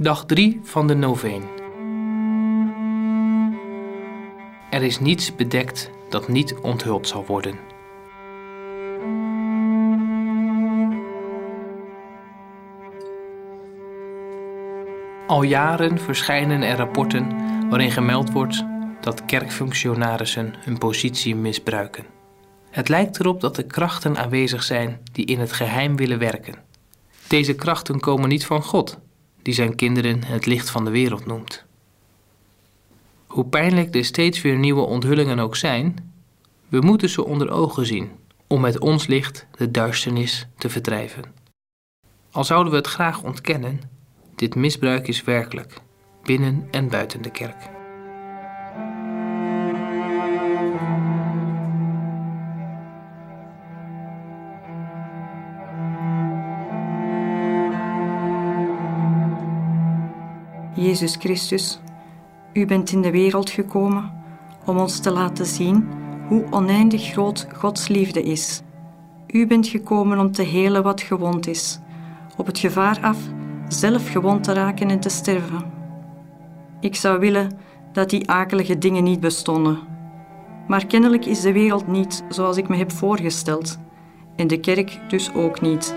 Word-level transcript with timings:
Dag 0.00 0.24
3 0.24 0.60
van 0.62 0.86
de 0.86 0.94
Noveen. 0.94 1.42
Er 4.70 4.82
is 4.82 5.00
niets 5.00 5.34
bedekt 5.34 5.90
dat 6.08 6.28
niet 6.28 6.54
onthuld 6.54 7.08
zal 7.08 7.26
worden. 7.26 7.58
Al 15.26 15.42
jaren 15.42 15.98
verschijnen 15.98 16.62
er 16.62 16.76
rapporten 16.76 17.36
waarin 17.68 17.90
gemeld 17.90 18.32
wordt 18.32 18.64
dat 19.00 19.24
kerkfunctionarissen 19.24 20.54
hun 20.58 20.78
positie 20.78 21.36
misbruiken. 21.36 22.06
Het 22.70 22.88
lijkt 22.88 23.20
erop 23.20 23.40
dat 23.40 23.56
er 23.56 23.64
krachten 23.64 24.16
aanwezig 24.16 24.62
zijn 24.62 25.00
die 25.12 25.24
in 25.24 25.40
het 25.40 25.52
geheim 25.52 25.96
willen 25.96 26.18
werken. 26.18 26.54
Deze 27.28 27.54
krachten 27.54 28.00
komen 28.00 28.28
niet 28.28 28.46
van 28.46 28.62
God, 28.62 28.98
die 29.42 29.54
zijn 29.54 29.74
kinderen 29.74 30.24
het 30.24 30.46
licht 30.46 30.70
van 30.70 30.84
de 30.84 30.90
wereld 30.90 31.26
noemt. 31.26 31.64
Hoe 33.26 33.44
pijnlijk 33.44 33.92
de 33.92 34.02
steeds 34.02 34.42
weer 34.42 34.58
nieuwe 34.58 34.80
onthullingen 34.80 35.38
ook 35.38 35.56
zijn, 35.56 36.12
we 36.68 36.80
moeten 36.80 37.08
ze 37.08 37.24
onder 37.24 37.50
ogen 37.50 37.86
zien 37.86 38.10
om 38.46 38.60
met 38.60 38.78
ons 38.78 39.06
licht 39.06 39.46
de 39.56 39.70
duisternis 39.70 40.46
te 40.56 40.68
verdrijven. 40.68 41.24
Al 42.30 42.44
zouden 42.44 42.72
we 42.72 42.78
het 42.78 42.86
graag 42.86 43.22
ontkennen, 43.22 43.80
dit 44.34 44.54
misbruik 44.54 45.08
is 45.08 45.22
werkelijk, 45.22 45.80
binnen 46.22 46.68
en 46.70 46.88
buiten 46.88 47.22
de 47.22 47.30
kerk. 47.30 47.77
Jezus 60.80 61.16
Christus, 61.16 61.80
u 62.52 62.66
bent 62.66 62.92
in 62.92 63.02
de 63.02 63.10
wereld 63.10 63.50
gekomen 63.50 64.12
om 64.64 64.78
ons 64.78 65.00
te 65.00 65.10
laten 65.10 65.46
zien 65.46 65.88
hoe 66.28 66.44
oneindig 66.50 67.02
groot 67.02 67.46
Gods 67.54 67.88
liefde 67.88 68.22
is. 68.22 68.62
U 69.26 69.46
bent 69.46 69.66
gekomen 69.66 70.18
om 70.18 70.32
te 70.32 70.42
helen 70.42 70.82
wat 70.82 71.00
gewond 71.00 71.46
is, 71.46 71.78
op 72.36 72.46
het 72.46 72.58
gevaar 72.58 72.98
af 73.02 73.18
zelf 73.68 74.10
gewond 74.10 74.44
te 74.44 74.52
raken 74.52 74.90
en 74.90 75.00
te 75.00 75.08
sterven. 75.08 75.62
Ik 76.80 76.94
zou 76.94 77.18
willen 77.18 77.50
dat 77.92 78.10
die 78.10 78.30
akelige 78.30 78.78
dingen 78.78 79.04
niet 79.04 79.20
bestonden. 79.20 79.78
Maar 80.68 80.86
kennelijk 80.86 81.24
is 81.24 81.40
de 81.40 81.52
wereld 81.52 81.86
niet 81.86 82.24
zoals 82.28 82.56
ik 82.56 82.68
me 82.68 82.76
heb 82.76 82.92
voorgesteld, 82.92 83.78
en 84.36 84.46
de 84.46 84.60
kerk 84.60 85.00
dus 85.08 85.34
ook 85.34 85.60
niet. 85.60 85.94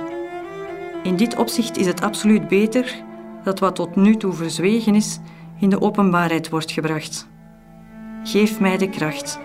In 1.03 1.15
dit 1.15 1.35
opzicht 1.35 1.77
is 1.77 1.85
het 1.85 2.01
absoluut 2.01 2.47
beter 2.47 3.09
dat 3.43 3.59
wat 3.59 3.75
tot 3.75 3.95
nu 3.95 4.15
toe 4.15 4.33
verzwegen 4.33 4.95
is, 4.95 5.19
in 5.59 5.69
de 5.69 5.81
openbaarheid 5.81 6.49
wordt 6.49 6.71
gebracht. 6.71 7.27
Geef 8.23 8.59
mij 8.59 8.77
de 8.77 8.89
kracht 8.89 9.39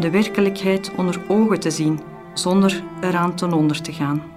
de 0.00 0.10
werkelijkheid 0.10 0.92
onder 0.96 1.20
ogen 1.28 1.60
te 1.60 1.70
zien, 1.70 2.00
zonder 2.34 2.82
eraan 3.00 3.34
ten 3.34 3.52
onder 3.52 3.82
te 3.82 3.92
gaan. 3.92 4.31